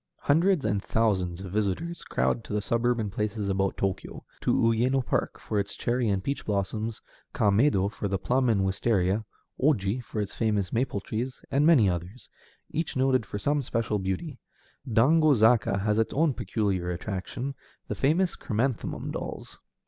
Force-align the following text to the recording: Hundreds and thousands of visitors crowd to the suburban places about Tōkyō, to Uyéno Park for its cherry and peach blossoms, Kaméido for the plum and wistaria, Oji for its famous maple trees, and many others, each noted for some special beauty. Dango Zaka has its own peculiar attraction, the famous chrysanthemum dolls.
Hundreds 0.21 0.65
and 0.65 0.81
thousands 0.83 1.41
of 1.41 1.51
visitors 1.51 2.03
crowd 2.03 2.43
to 2.43 2.53
the 2.53 2.59
suburban 2.59 3.11
places 3.11 3.47
about 3.49 3.77
Tōkyō, 3.77 4.21
to 4.39 4.51
Uyéno 4.51 5.05
Park 5.05 5.39
for 5.39 5.59
its 5.59 5.75
cherry 5.75 6.09
and 6.09 6.23
peach 6.23 6.43
blossoms, 6.43 7.03
Kaméido 7.35 7.91
for 7.91 8.07
the 8.07 8.17
plum 8.17 8.49
and 8.49 8.61
wistaria, 8.65 9.25
Oji 9.61 10.03
for 10.03 10.19
its 10.19 10.33
famous 10.33 10.73
maple 10.73 11.01
trees, 11.01 11.45
and 11.51 11.67
many 11.67 11.87
others, 11.87 12.31
each 12.71 12.97
noted 12.97 13.27
for 13.27 13.37
some 13.37 13.61
special 13.61 13.99
beauty. 13.99 14.39
Dango 14.91 15.35
Zaka 15.35 15.81
has 15.81 15.99
its 15.99 16.15
own 16.15 16.33
peculiar 16.33 16.89
attraction, 16.89 17.53
the 17.87 17.93
famous 17.93 18.35
chrysanthemum 18.35 19.11
dolls. 19.11 19.59